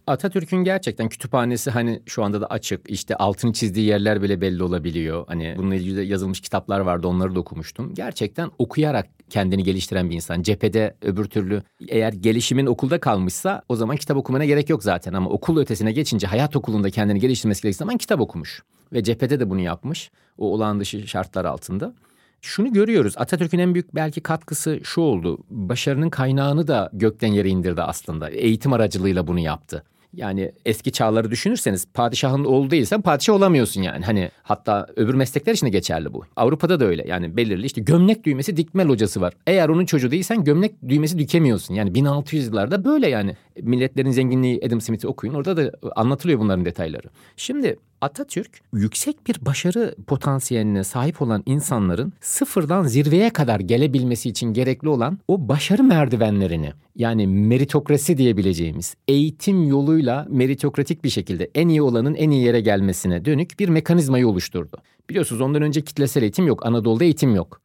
[0.07, 2.89] Atatürk'ün gerçekten kütüphanesi hani şu anda da açık.
[2.89, 5.23] İşte altını çizdiği yerler bile belli olabiliyor.
[5.27, 7.93] Hani bununla ilgili yazılmış kitaplar vardı onları da okumuştum.
[7.93, 10.41] Gerçekten okuyarak kendini geliştiren bir insan.
[10.41, 15.13] Cephede öbür türlü eğer gelişimin okulda kalmışsa o zaman kitap okumana gerek yok zaten.
[15.13, 18.63] Ama okul ötesine geçince hayat okulunda kendini geliştirmesi gerektiği zaman kitap okumuş.
[18.93, 20.11] Ve cephede de bunu yapmış.
[20.37, 21.93] O olağan dışı şartlar altında.
[22.41, 23.13] Şunu görüyoruz.
[23.17, 25.37] Atatürk'ün en büyük belki katkısı şu oldu.
[25.49, 28.29] Başarının kaynağını da gökten yere indirdi aslında.
[28.29, 29.83] Eğitim aracılığıyla bunu yaptı.
[30.13, 34.05] Yani eski çağları düşünürseniz padişahın oğlu değilsen padişah olamıyorsun yani.
[34.05, 36.23] Hani hatta öbür meslekler için de geçerli bu.
[36.35, 37.07] Avrupa'da da öyle.
[37.07, 39.33] Yani belirli işte gömlek düğmesi dikme locası var.
[39.47, 41.75] Eğer onun çocuğu değilsen gömlek düğmesi dikemiyorsun.
[41.75, 43.35] Yani 1600'larda böyle yani.
[43.61, 45.33] Milletlerin zenginliği Adam Smith'i okuyun.
[45.33, 47.07] Orada da anlatılıyor bunların detayları.
[47.37, 54.89] Şimdi Atatürk yüksek bir başarı potansiyeline sahip olan insanların sıfırdan zirveye kadar gelebilmesi için gerekli
[54.89, 62.15] olan o başarı merdivenlerini yani meritokrasi diyebileceğimiz eğitim yoluyla meritokratik bir şekilde en iyi olanın
[62.15, 64.77] en iyi yere gelmesine dönük bir mekanizmayı oluşturdu.
[65.09, 66.65] Biliyorsunuz ondan önce kitlesel eğitim yok.
[66.65, 67.61] Anadolu'da eğitim yok.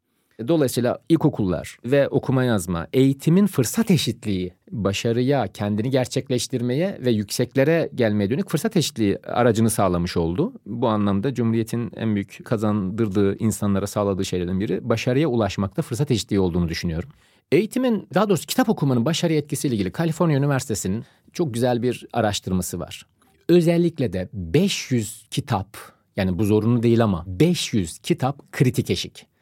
[0.49, 8.51] Dolayısıyla ilkokullar ve okuma yazma, eğitimin fırsat eşitliği, başarıya, kendini gerçekleştirmeye ve yükseklere gelmeye dönük
[8.51, 10.53] fırsat eşitliği aracını sağlamış oldu.
[10.67, 16.69] Bu anlamda Cumhuriyet'in en büyük kazandırdığı insanlara sağladığı şeylerden biri başarıya ulaşmakta fırsat eşitliği olduğunu
[16.69, 17.09] düşünüyorum.
[17.53, 23.07] Eğitimin, daha doğrusu kitap okumanın başarı etkisiyle ilgili Kaliforniya Üniversitesi'nin çok güzel bir araştırması var.
[23.49, 25.77] Özellikle de 500 kitap,
[26.17, 29.36] yani bu zorunlu değil ama 500 kitap kritik eşik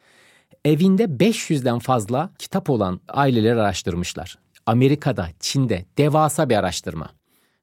[0.65, 4.37] evinde 500'den fazla kitap olan aileleri araştırmışlar.
[4.65, 7.09] Amerika'da, Çin'de devasa bir araştırma.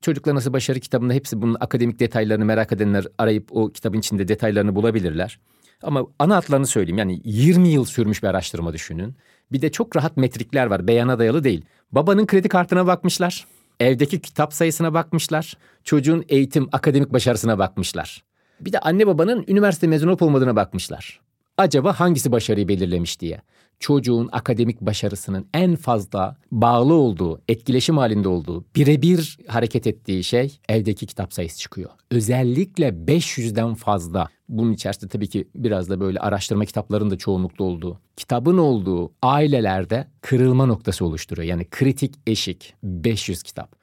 [0.01, 4.75] Çocuklar Nasıl Başarı kitabında hepsi bunun akademik detaylarını merak edenler arayıp o kitabın içinde detaylarını
[4.75, 5.39] bulabilirler.
[5.83, 9.15] Ama ana hatlarını söyleyeyim yani 20 yıl sürmüş bir araştırma düşünün.
[9.53, 11.65] Bir de çok rahat metrikler var beyana dayalı değil.
[11.93, 13.47] Babanın kredi kartına bakmışlar.
[13.81, 15.55] Evdeki kitap sayısına bakmışlar.
[15.85, 18.25] Çocuğun eğitim, akademik başarısına bakmışlar.
[18.61, 21.21] Bir de anne babanın üniversite mezunu olup olmadığına bakmışlar.
[21.59, 23.43] Acaba hangisi başarıyı belirlemiş diye.
[23.81, 31.07] Çocuğun akademik başarısının en fazla bağlı olduğu, etkileşim halinde olduğu, birebir hareket ettiği şey evdeki
[31.07, 31.91] kitap sayısı çıkıyor.
[32.11, 34.29] Özellikle 500'den fazla.
[34.49, 40.09] Bunun içerisinde tabii ki biraz da böyle araştırma kitaplarının da çoğunlukta olduğu, kitabın olduğu ailelerde
[40.21, 41.49] kırılma noktası oluşturuyor.
[41.49, 43.77] Yani kritik eşik 500 kitap.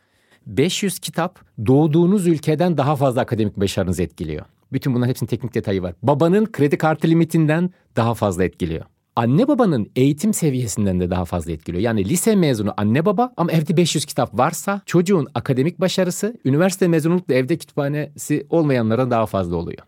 [0.47, 4.45] 500 kitap doğduğunuz ülkeden daha fazla akademik başarınızı etkiliyor.
[4.73, 5.93] Bütün bunların hepsinin teknik detayı var.
[6.03, 8.85] Babanın kredi kartı limitinden daha fazla etkiliyor.
[9.15, 11.83] Anne babanın eğitim seviyesinden de daha fazla etkiliyor.
[11.83, 17.33] Yani lise mezunu anne baba ama evde 500 kitap varsa çocuğun akademik başarısı üniversite mezunlukla
[17.33, 19.79] evde kütüphanesi olmayanlara daha fazla oluyor.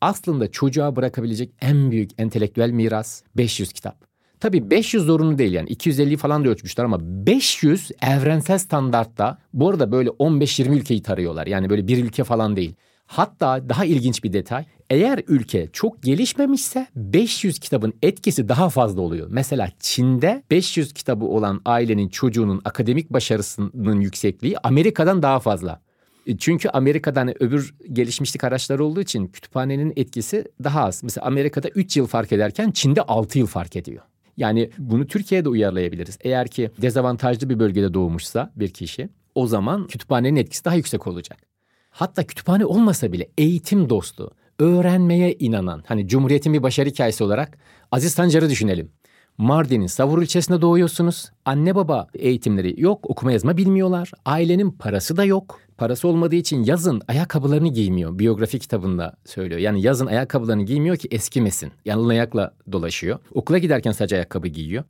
[0.00, 4.12] Aslında çocuğa bırakabilecek en büyük entelektüel miras 500 kitap.
[4.40, 9.92] Tabii 500 zorunlu değil yani 250 falan da ölçmüşler ama 500 evrensel standartta bu arada
[9.92, 11.46] böyle 15-20 ülkeyi tarıyorlar.
[11.46, 12.74] Yani böyle bir ülke falan değil.
[13.12, 14.64] Hatta daha ilginç bir detay.
[14.90, 19.28] Eğer ülke çok gelişmemişse 500 kitabın etkisi daha fazla oluyor.
[19.30, 25.80] Mesela Çin'de 500 kitabı olan ailenin çocuğunun akademik başarısının yüksekliği Amerika'dan daha fazla.
[26.26, 31.02] E, çünkü Amerika'dan öbür gelişmişlik araçları olduğu için kütüphanenin etkisi daha az.
[31.04, 34.02] Mesela Amerika'da 3 yıl fark ederken Çin'de 6 yıl fark ediyor.
[34.36, 36.18] Yani bunu Türkiye'de uyarlayabiliriz.
[36.20, 41.51] Eğer ki dezavantajlı bir bölgede doğmuşsa bir kişi o zaman kütüphanenin etkisi daha yüksek olacak.
[41.92, 47.58] Hatta kütüphane olmasa bile eğitim dostu, öğrenmeye inanan, hani Cumhuriyet'in bir başarı hikayesi olarak
[47.90, 48.90] Aziz Sancar'ı düşünelim.
[49.38, 51.30] Mardin'in Savur ilçesinde doğuyorsunuz.
[51.44, 54.10] Anne baba eğitimleri yok, okuma yazma bilmiyorlar.
[54.24, 55.60] Ailenin parası da yok.
[55.78, 58.18] Parası olmadığı için yazın ayakkabılarını giymiyor.
[58.18, 59.60] Biyografi kitabında söylüyor.
[59.60, 61.72] Yani yazın ayakkabılarını giymiyor ki eskimesin.
[61.84, 63.18] Yalın ayakla dolaşıyor.
[63.34, 64.84] Okula giderken sadece ayakkabı giyiyor.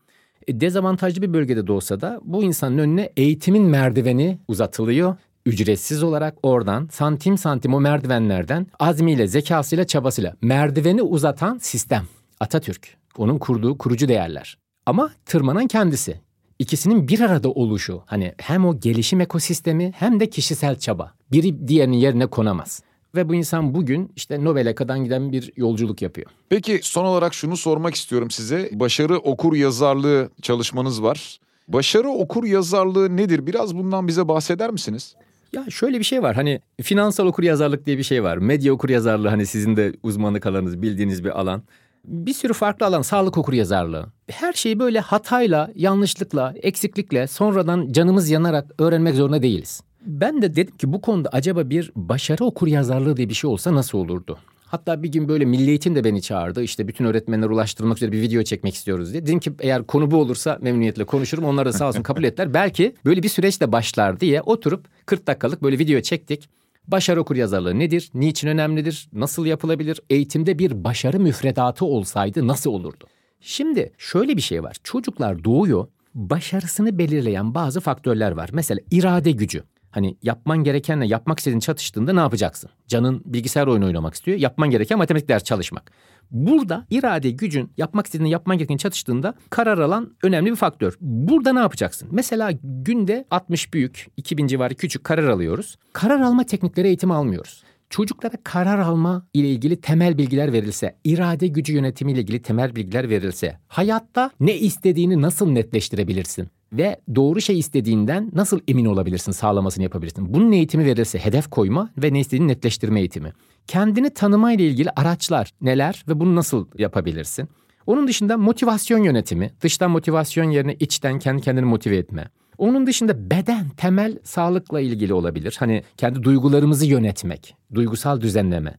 [0.47, 6.35] E, dezavantajlı bir bölgede de olsa da bu insanın önüne eğitimin merdiveni uzatılıyor ücretsiz olarak
[6.43, 12.05] oradan santim santim o merdivenlerden azmiyle, zekasıyla, çabasıyla merdiveni uzatan sistem.
[12.41, 12.97] Atatürk.
[13.17, 14.59] Onun kurduğu kurucu değerler.
[14.87, 16.21] Ama tırmanan kendisi.
[16.59, 18.03] İkisinin bir arada oluşu.
[18.07, 21.13] Hani hem o gelişim ekosistemi hem de kişisel çaba.
[21.33, 22.83] Biri diğerinin yerine konamaz.
[23.15, 26.31] Ve bu insan bugün işte Nobel'e kadar giden bir yolculuk yapıyor.
[26.49, 28.71] Peki son olarak şunu sormak istiyorum size.
[28.73, 31.39] Başarı okur yazarlığı çalışmanız var.
[31.69, 33.47] Başarı okur yazarlığı nedir?
[33.47, 35.17] Biraz bundan bize bahseder misiniz?
[35.53, 38.37] Ya şöyle bir şey var hani finansal okur yazarlık diye bir şey var.
[38.37, 41.63] Medya okur yazarlığı hani sizin de uzmanlık alanınız bildiğiniz bir alan.
[42.05, 44.07] Bir sürü farklı alan sağlık okur yazarlığı.
[44.31, 49.83] Her şeyi böyle hatayla, yanlışlıkla, eksiklikle sonradan canımız yanarak öğrenmek zorunda değiliz.
[50.07, 53.75] Ben de dedim ki bu konuda acaba bir başarı okur yazarlığı diye bir şey olsa
[53.75, 54.39] nasıl olurdu?
[54.73, 56.63] Hatta bir gün böyle Milli Eğitim de beni çağırdı.
[56.63, 59.27] İşte bütün öğretmenler ulaştırmak üzere bir video çekmek istiyoruz diye.
[59.27, 61.45] Dedim ki eğer konu bu olursa memnuniyetle konuşurum.
[61.45, 62.55] Onlar da sağ olsun kabul ettiler.
[62.55, 66.49] Belki böyle bir süreç de başlar diye oturup 40 dakikalık böyle video çektik.
[66.89, 68.11] Başarı okur yazarlığı nedir?
[68.15, 69.09] Niçin önemlidir?
[69.13, 70.01] Nasıl yapılabilir?
[70.11, 73.07] Eğitimde bir başarı müfredatı olsaydı nasıl olurdu?
[73.41, 74.77] Şimdi şöyle bir şey var.
[74.85, 75.87] Çocuklar doğuyor.
[76.15, 78.51] Başarısını belirleyen bazı faktörler var.
[78.53, 79.63] Mesela irade gücü.
[79.93, 82.71] Hani yapman gerekenle yapmak istediğin çatıştığında ne yapacaksın?
[82.89, 84.39] Canın bilgisayar oyunu oynamak istiyor.
[84.39, 85.93] Yapman gereken matematik ders çalışmak.
[86.31, 90.97] Burada irade gücün yapmak istediğini yapman gereken çatıştığında karar alan önemli bir faktör.
[91.01, 92.09] Burada ne yapacaksın?
[92.13, 95.77] Mesela günde 60 büyük, 2000 civarı küçük karar alıyoruz.
[95.93, 101.75] Karar alma teknikleri eğitim almıyoruz çocuklara karar alma ile ilgili temel bilgiler verilse, irade gücü
[101.75, 106.49] yönetimi ile ilgili temel bilgiler verilse, hayatta ne istediğini nasıl netleştirebilirsin?
[106.73, 110.35] Ve doğru şey istediğinden nasıl emin olabilirsin, sağlamasını yapabilirsin.
[110.35, 113.33] Bunun eğitimi verirse hedef koyma ve ne istediğini netleştirme eğitimi.
[113.67, 117.49] Kendini tanıma ile ilgili araçlar neler ve bunu nasıl yapabilirsin?
[117.87, 122.29] Onun dışında motivasyon yönetimi, dıştan motivasyon yerine içten kendi kendini motive etme.
[122.59, 125.57] Onun dışında beden, temel sağlıkla ilgili olabilir.
[125.59, 128.75] Hani kendi duygularımızı yönetmek, duygusal düzenleme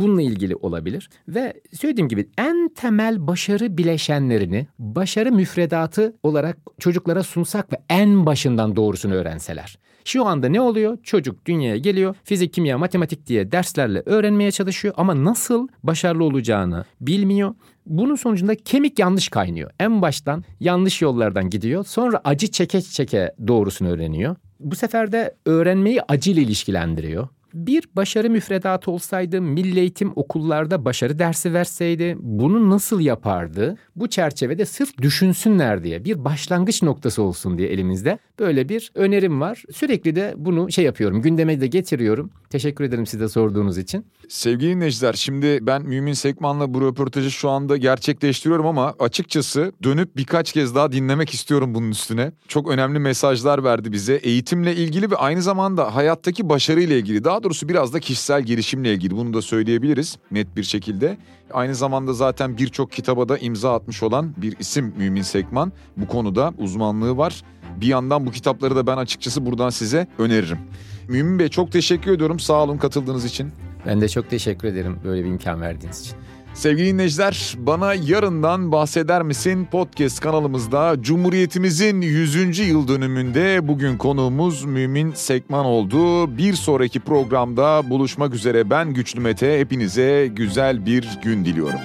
[0.00, 1.10] bununla ilgili olabilir.
[1.28, 8.76] Ve söylediğim gibi en temel başarı bileşenlerini başarı müfredatı olarak çocuklara sunsak ve en başından
[8.76, 9.78] doğrusunu öğrenseler.
[10.04, 10.98] Şu anda ne oluyor?
[11.02, 12.14] Çocuk dünyaya geliyor.
[12.24, 17.54] Fizik, kimya, matematik diye derslerle öğrenmeye çalışıyor ama nasıl başarılı olacağını bilmiyor.
[17.86, 19.70] Bunun sonucunda kemik yanlış kaynıyor.
[19.80, 21.84] En baştan yanlış yollardan gidiyor.
[21.84, 24.36] Sonra acı çeke çeke doğrusunu öğreniyor.
[24.60, 31.54] Bu sefer de öğrenmeyi acıyla ilişkilendiriyor bir başarı müfredatı olsaydı, milli eğitim okullarda başarı dersi
[31.54, 33.76] verseydi bunu nasıl yapardı?
[33.96, 39.62] Bu çerçevede sırf düşünsünler diye bir başlangıç noktası olsun diye elimizde böyle bir önerim var.
[39.74, 42.30] Sürekli de bunu şey yapıyorum, gündeme de getiriyorum.
[42.50, 44.06] Teşekkür ederim size sorduğunuz için.
[44.28, 50.52] Sevgili dinleyiciler şimdi ben Mümin Sekman'la bu röportajı şu anda gerçekleştiriyorum ama açıkçası dönüp birkaç
[50.52, 52.32] kez daha dinlemek istiyorum bunun üstüne.
[52.48, 57.24] Çok önemli mesajlar verdi bize eğitimle ilgili ve aynı zamanda hayattaki başarıyla ilgili.
[57.24, 61.18] Daha doğrusu biraz da kişisel gelişimle ilgili bunu da söyleyebiliriz net bir şekilde.
[61.52, 65.72] Aynı zamanda zaten birçok kitaba da imza atmış olan bir isim Mümin Sekman.
[65.96, 67.42] Bu konuda uzmanlığı var.
[67.80, 70.58] Bir yandan bu kitapları da ben açıkçası buradan size öneririm.
[71.08, 72.40] Mümin Bey çok teşekkür ediyorum.
[72.40, 73.52] Sağ olun katıldığınız için.
[73.86, 76.16] Ben de çok teşekkür ederim böyle bir imkan verdiğiniz için.
[76.56, 82.58] Sevgili dinleyiciler, bana yarından bahseder misin podcast kanalımızda Cumhuriyetimizin 100.
[82.58, 86.36] yıl dönümünde bugün konuğumuz Mümin Sekman oldu.
[86.38, 89.60] Bir sonraki programda buluşmak üzere ben Güçlü Mete.
[89.60, 91.80] Hepinize güzel bir gün diliyorum.